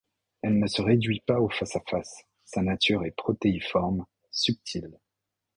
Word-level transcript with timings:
Elle 0.41 0.57
ne 0.57 0.65
se 0.65 0.81
réduit 0.81 1.21
pas 1.27 1.39
au 1.39 1.47
face 1.47 1.75
à 1.75 1.79
face, 1.87 2.23
sa 2.43 2.63
nature 2.63 3.05
est 3.05 3.15
protéiforme, 3.15 4.07
subtile. 4.31 4.99